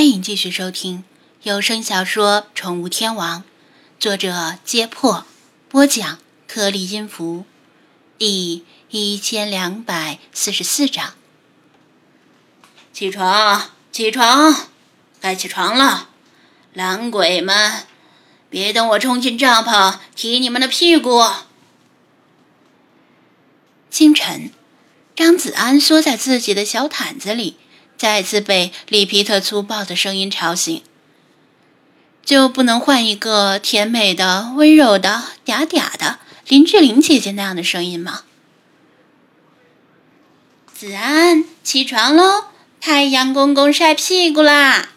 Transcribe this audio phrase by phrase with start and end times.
[0.00, 1.04] 欢迎继续收听
[1.42, 3.40] 有声小说《宠物天王》，
[3.98, 5.26] 作者：揭破，
[5.68, 6.18] 播讲：
[6.48, 7.44] 颗粒音符，
[8.16, 11.12] 第一千两百四十四章。
[12.94, 14.68] 起床，起床，
[15.20, 16.08] 该起床了，
[16.72, 17.84] 懒鬼们，
[18.48, 21.22] 别等我冲进帐篷踢你们的屁股。
[23.90, 24.50] 清晨，
[25.14, 27.58] 张子安缩在自己的小毯子里。
[28.00, 30.82] 再次被里皮特粗暴的声音吵醒，
[32.24, 38.22] 就不能换一个甜美的、温柔的、嗲嗲的林志玲姐姐那样的声音吗？
[40.74, 42.44] 子安，起床喽！
[42.80, 44.92] 太阳公公晒屁股啦！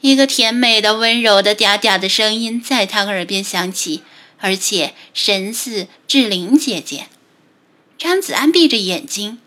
[0.00, 4.02] 一个甜美的、温柔的、嗲嗲的声音在他耳边响起，
[4.40, 7.06] 而且神似志玲姐姐。
[7.96, 9.38] 张子安闭着眼睛。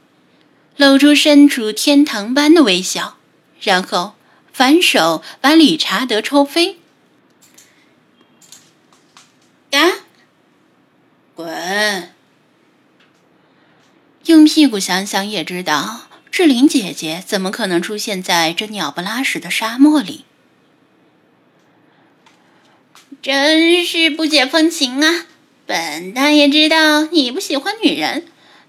[0.77, 3.17] 露出身处天堂般的微笑，
[3.61, 4.15] 然后
[4.51, 6.79] 反手把理查德抽飞。
[9.71, 9.79] 啊！
[11.33, 12.13] 滚！
[14.25, 20.25] 用屁股想想也知道，志玲姐姐怎么可能出现在这鸟不拉屎的沙漠里？
[23.21, 25.25] 真是不解风情啊！
[25.65, 28.27] 本大爷知道你不喜欢女人。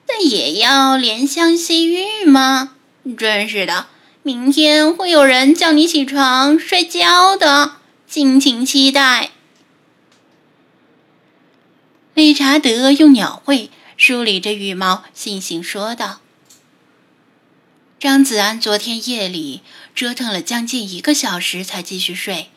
[0.09, 2.77] 那也要怜香惜玉吗？
[3.19, 3.87] 真是的，
[4.23, 7.77] 明天会有人叫你起床睡觉的，
[8.07, 9.31] 敬请期待。
[12.15, 16.21] 理查德用鸟喙梳理着羽毛，悻悻说道
[18.01, 19.61] ：“张子安昨天夜里
[19.95, 22.51] 折腾了将近一个小时才继续睡，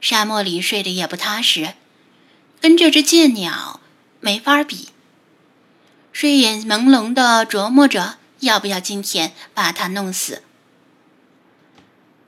[0.00, 1.74] 沙漠里睡得也不踏实，
[2.60, 3.80] 跟这只贱鸟
[4.20, 4.88] 没法比。”
[6.12, 10.42] 睡眼朦胧的琢磨着，要不要今天把它弄死？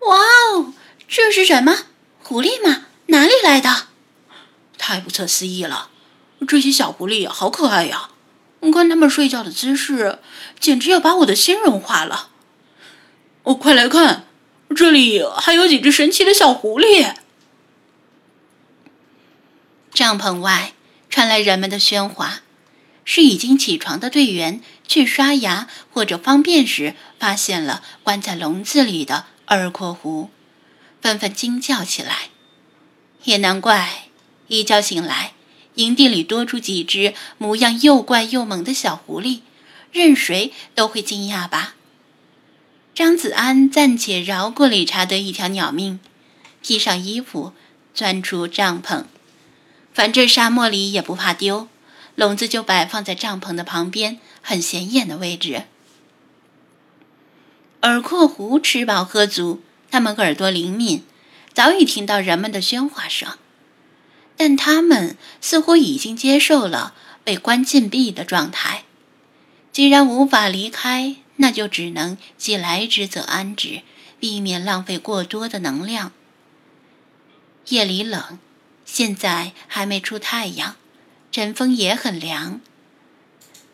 [0.01, 0.17] 哇
[0.53, 0.73] 哦，
[1.07, 1.85] 这是什么？
[2.23, 2.87] 狐狸吗？
[3.07, 3.89] 哪里来的？
[4.79, 5.91] 太不可思议了！
[6.49, 8.11] 这些小狐狸好可爱呀！
[8.73, 10.19] 看它们睡觉的姿势，
[10.59, 12.31] 简直要把我的心融化了。
[13.43, 14.27] 哦，快来看，
[14.75, 17.15] 这里还有几只神奇的小狐狸！
[19.93, 20.73] 帐篷外
[21.09, 22.41] 传来人们的喧哗。
[23.05, 30.31] 是已经起床的队员去刷牙或者方便时，发现了关在笼子里的耳廓狐，
[31.01, 32.31] 纷纷惊叫起来。
[33.25, 34.09] 也难怪，
[34.49, 35.33] 一觉醒来，
[35.75, 39.41] 营地里多出几只模样又怪又萌的小狐狸，
[39.93, 41.75] 任谁都会惊讶吧。
[42.95, 45.99] 张子安暂且饶过理查德一条鸟命，
[46.63, 47.53] 披上衣服，
[47.93, 49.05] 钻出帐篷，
[49.93, 51.69] 反正沙漠里也不怕丢。
[52.15, 55.65] 笼子就摆放在帐篷的旁边，很显眼的位置。
[57.83, 61.05] 耳廓狐吃饱喝足，它们耳朵灵敏，
[61.53, 63.37] 早已听到人们的喧哗声。
[64.37, 68.85] 但它们似乎已经接受了被关禁闭的状态。
[69.71, 73.83] 既然无法离开，那就只能既来之则安之，
[74.19, 76.13] 避免浪费过多的能量。
[77.69, 78.39] 夜里冷，
[78.85, 80.77] 现在还没出太阳。
[81.35, 82.61] 阵风也很凉。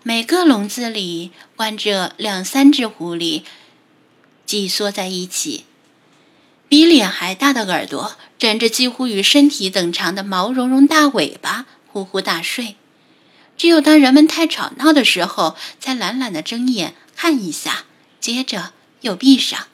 [0.03, 3.43] 每个笼子里关着两三只狐狸，
[4.47, 5.67] 挤缩在一起，
[6.71, 12.77] 比脸还大的耳朵，枕着几乎与身体等长的毛茸茸大尾巴，呼呼大睡。
[13.59, 17.85] 只有当人们太吵闹的时候，才懒懒的睁眼看一下，
[18.19, 18.73] 接着
[19.03, 19.67] 又闭上，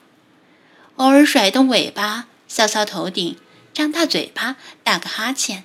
[0.97, 3.37] 偶尔甩动尾巴，搔搔头顶，
[3.73, 5.63] 张大嘴巴，打个哈欠。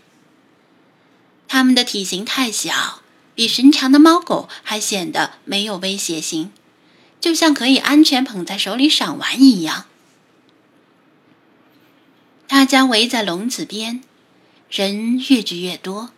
[1.52, 3.02] 它们的体型太小，
[3.34, 6.50] 比寻常的猫狗还显得没有威胁性，
[7.20, 9.84] 就像可以安全捧在手里赏玩一样。
[12.48, 14.02] 大家围在笼子边，
[14.70, 16.12] 人越聚越多，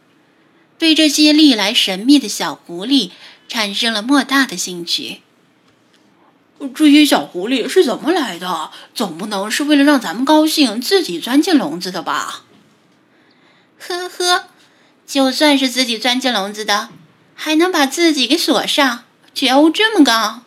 [0.79, 3.11] 对这些历来神秘的小狐狸
[3.49, 5.23] 产生了莫大的兴趣。
[6.77, 8.71] 这些小狐狸是怎么来的？
[8.95, 12.45] 总不能是为了让咱们高兴自己钻进笼子的吧？
[13.81, 14.51] 呵呵。
[15.15, 16.89] 就算是自己钻进笼子的，
[17.37, 20.43] 还能把自己给锁上，觉悟这么高。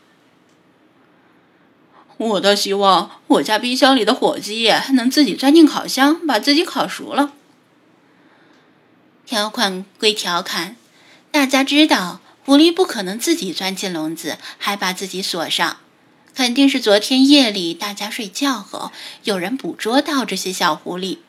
[2.18, 7.32] 我倒希望我家冰箱里的火鸡能自己钻进烤箱，把自己烤熟了。
[9.26, 10.76] 条款归条款，
[11.32, 15.78] 大家知道狐狸不可能自己钻进笼子还把自己锁上，
[16.36, 18.92] 肯定是昨天夜里大家睡觉后
[19.24, 21.20] 有人捕捉到这些小狐狸。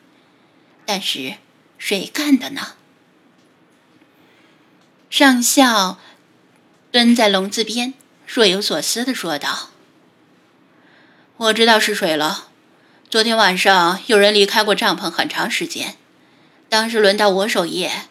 [0.85, 1.35] 但是
[1.77, 2.73] 谁干的呢？
[5.09, 5.97] 上校
[6.91, 7.95] 蹲在笼子边，
[8.27, 9.71] 若有所思地说道
[11.37, 12.49] ：“我知道是谁了。
[13.09, 15.95] 昨天晚上有人离开过帐篷很长时间，
[16.69, 18.03] 当时轮到我守夜，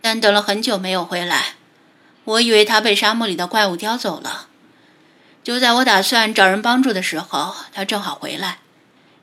[0.00, 1.56] 但等了很久没有回来，
[2.24, 4.48] 我以为他被沙漠里的怪物叼走了。
[5.42, 8.60] 就在我打算找人帮助的时候，他正好回来，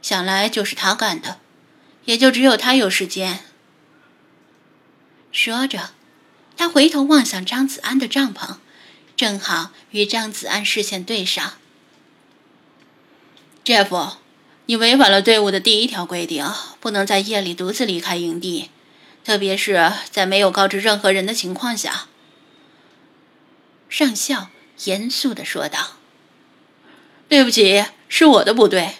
[0.03, 1.39] 想来就是他干的，
[2.05, 3.39] 也就只有他有时间。
[5.31, 5.89] 说着，
[6.61, 8.57] 他回头望向张子安的帐篷，
[9.17, 11.53] 正好与张子安视线对上。
[13.65, 14.17] Jeff，
[14.67, 16.45] 你违反了队伍的第一条规定，
[16.79, 18.69] 不能在夜里独自离开营地，
[19.25, 22.05] 特别是在没有告知任何人的情况下。
[23.89, 24.49] 上校
[24.83, 25.93] 严肃地说道。
[27.27, 28.97] 对不起，是我的不对。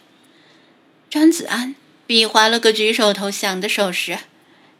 [1.11, 1.75] 张子安
[2.07, 4.17] 比划了个举手投降的手势，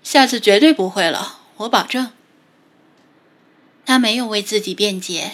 [0.01, 2.11] 下次绝对不会了，我保证。
[3.85, 5.33] 他没有为自己辩解，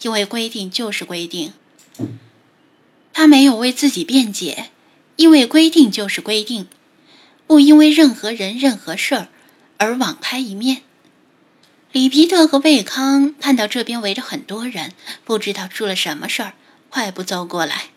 [0.00, 1.52] 因为规定就是规定。
[3.12, 4.70] 他没有为自己辩解，
[5.16, 6.68] 因为规定就是规定，
[7.46, 9.28] 不因为任何人、任何事儿
[9.76, 10.82] 而网开一面。
[11.92, 14.94] 里皮特和魏康看到这边围着很多人，
[15.24, 16.54] 不知道出了什么事儿。
[16.88, 17.90] 快步走过来，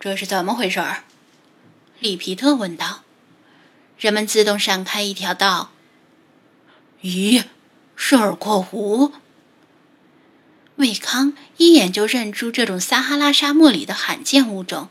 [0.00, 1.04] 这是怎么回事儿？
[1.98, 3.02] 里皮特问道。
[3.98, 5.72] 人们自动闪开一条道。
[7.02, 7.44] 咦，
[8.04, 9.12] 是尔阔湖？
[10.74, 14.88] 魏康一眼就认出这种撒哈拉沙漠里的罕见物种，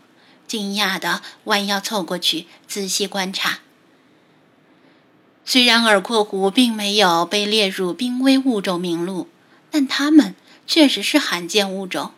[0.48, 3.60] 惊讶的弯腰凑过去仔细观察。
[5.44, 9.28] 虽然尔阔湖并没有被列入濒危物种名录，
[9.70, 10.34] 但它们。
[10.66, 12.12] 确实是罕见物种，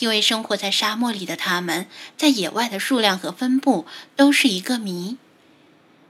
[0.00, 1.86] 因为生活在沙漠里的它们，
[2.16, 3.86] 在野外的数量和分布
[4.16, 5.16] 都是一个谜。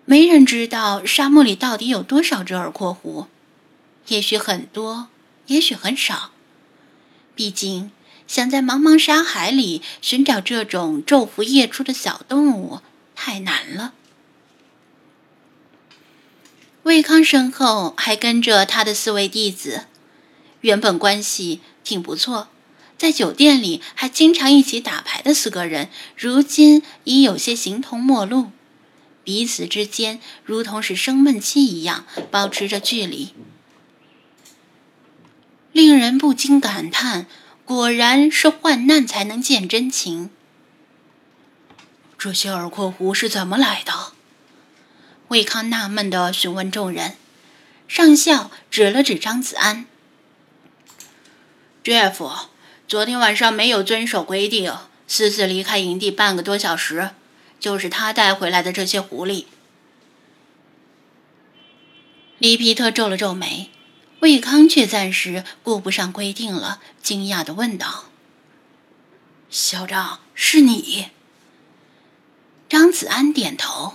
[0.06, 3.26] 没人知道沙漠里到底有多少只耳廓狐，
[4.08, 5.08] 也许很多，
[5.46, 6.32] 也许很少。
[7.34, 7.90] 毕竟，
[8.26, 12.80] 想在茫茫沙海里寻找这种昼伏夜出的小动物
[13.14, 13.94] 太难了。
[16.82, 19.84] 魏康身后还跟着他的四位弟子。
[20.62, 22.48] 原本关系挺不错，
[22.96, 28.50] 在酒店里还经常一起打牌的四个人，如今已有些形同陌路，
[29.22, 33.34] 彼此之间如同是生闷气一样，保持着距离，
[35.72, 37.26] 令人不禁感叹：
[37.64, 40.30] 果然是患难才能见真情。
[42.16, 44.12] 这些耳廓狐是怎么来的？
[45.28, 47.14] 魏康纳闷地询问众人。
[47.86, 49.86] 上校指了指张子安。
[51.82, 52.48] Jeff，
[52.86, 54.74] 昨天晚上没有遵守规定，
[55.06, 57.10] 私自离开营地半个多小时，
[57.58, 59.46] 就是他带回来的这些狐狸。
[62.38, 63.70] 里皮特皱了皱眉，
[64.20, 68.06] 魏康却暂时顾不上规定了，惊讶的问道
[69.48, 71.08] ：“校长，是你？”
[72.68, 73.94] 张子安点头：“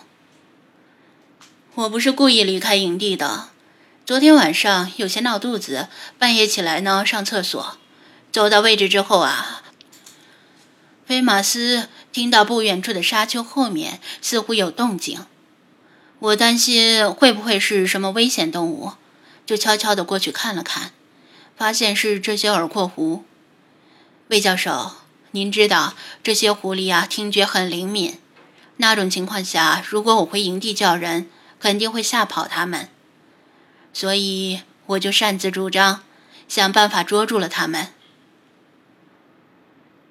[1.76, 3.50] 我不是故意离开营地的，
[4.06, 7.78] 昨天晚上有些闹肚子，半夜起来呢，上厕所。”
[8.32, 9.62] 走到位置之后啊，
[11.06, 15.28] 菲马斯听到不远处的沙丘后面似乎有动静，
[16.18, 18.94] 我担心会不会是什么危险动物，
[19.46, 20.92] 就悄悄的过去看了看，
[21.58, 23.26] 发现是这些耳廓狐。
[24.30, 24.94] 魏教授，
[25.32, 28.18] 您知道这些狐狸啊，听觉很灵敏，
[28.78, 32.90] 那种情况下，如果我回营地叫人，肯定会吓跑他们，
[33.94, 36.04] 所以我就擅自主张，
[36.48, 37.90] 想办法捉住了他们。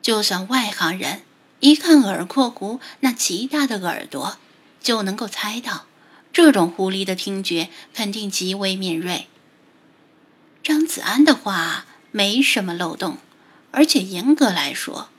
[0.00, 1.22] 就算外行人
[1.60, 4.38] 一看耳廓狐那极大的耳朵，
[4.80, 5.86] 就能够猜到，
[6.32, 9.26] 这种狐狸的听觉肯定极为敏锐。
[10.62, 13.18] 张子安的话没什么漏洞，
[13.70, 15.10] 而且严格来说，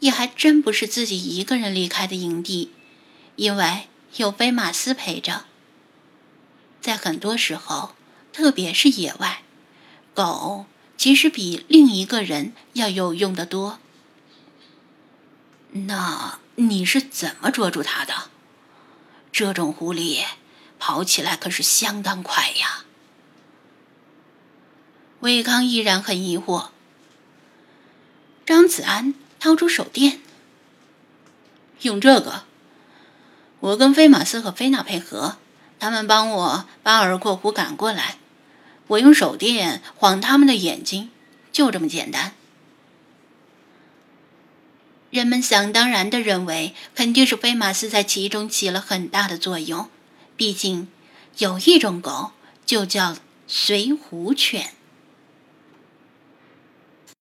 [0.00, 2.70] 也还真不是自己一个人离开的营地，
[3.36, 5.46] 因为有菲马斯陪着。
[6.80, 7.94] 在很多时候，
[8.32, 9.42] 特别是野外，
[10.14, 13.78] 狗其实比另一个人要有用的多。
[15.72, 18.30] 那你是怎么捉住它的？
[19.32, 20.24] 这种狐狸
[20.80, 22.84] 跑起来可是相当快呀！
[25.20, 26.70] 魏康依然很疑惑。
[28.46, 30.20] 张子安掏出手电，
[31.82, 32.44] 用这个。
[33.60, 35.36] 我跟菲马斯和菲娜配合，
[35.78, 38.16] 他们帮我把耳廓狐赶过来，
[38.86, 41.10] 我用手电晃他们的眼睛，
[41.52, 42.32] 就这么简单。
[45.10, 49.90] 人们想当然的认为，肯定是菲马斯在其中起了很大的作用。
[50.40, 50.88] 毕竟，
[51.36, 52.30] 有一种狗
[52.64, 53.14] 就叫
[53.46, 54.72] 水狐犬。